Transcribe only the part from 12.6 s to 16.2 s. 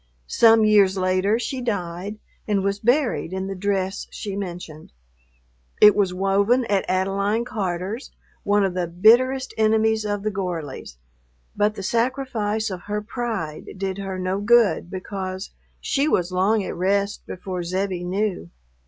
of her pride did her no good because she